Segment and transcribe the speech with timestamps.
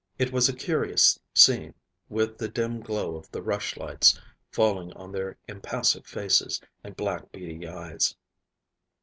[0.17, 1.75] It was a curious scene,
[2.09, 7.67] with the dim glow of the rushlights falling on their impassive faces and black, beady
[7.67, 8.15] eyes.